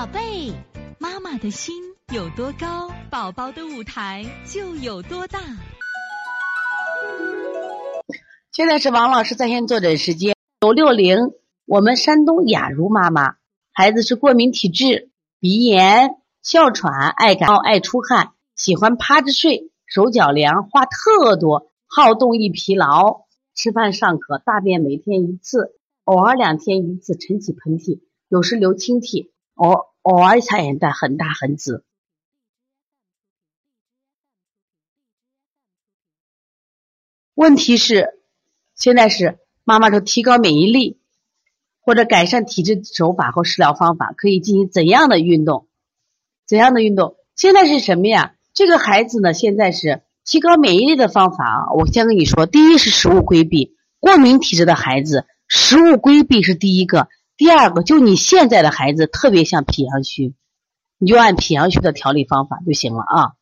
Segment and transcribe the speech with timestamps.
[0.00, 0.50] 宝贝，
[0.98, 1.74] 妈妈的心
[2.14, 5.38] 有多高，宝宝的舞台就有多大。
[8.50, 11.18] 现在是王老师在线坐诊时间，九六零，
[11.66, 13.34] 我们山东雅茹妈妈，
[13.74, 25.74] 孩子是过敏体质，鼻炎、哮喘、爱感冒、爱出汗，喜欢趴着睡，手脚凉，话特多，好动易疲劳，吃饭尚可，大便每天一次，
[26.04, 31.84] 偶尔两天一次，晨起喷嚏，有时流清涕，偶偶尔擦眼袋很大很紫。
[37.34, 38.16] 问题是。
[38.76, 40.98] 现在是妈妈说提高免疫力
[41.82, 45.68] 或者改善体质手法和食疗方法可以进行怎样的运动？
[46.46, 47.16] 怎样的运动？
[47.36, 48.36] 现在是什么呀？
[48.54, 51.72] 这个孩子呢，现在是提高免疫力的方法啊！
[51.74, 57.08] 我先跟你说，第一是食物规避，过敏体质的孩子食物规避是第一个，
[57.40, 60.34] 第二个就你现在的孩子特别像脾阳虚，
[60.98, 63.32] 你就按脾阳虚的调理方法就行了啊！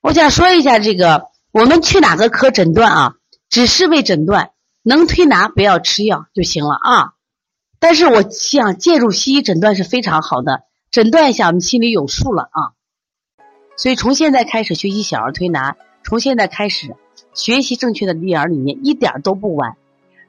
[0.00, 3.14] 我想说一下这个，我们去哪个科诊断啊？
[3.50, 7.12] 只是为诊断，能推拿不要吃药就行了啊！
[7.78, 12.72] 但是我想介入西医诊断是非常好的，诊断一下我们心里有数了啊！
[13.76, 16.96] 所以从现在开始学习小儿推拿，从现在开始
[17.34, 19.76] 学习正确的育儿理念，一点都不晚。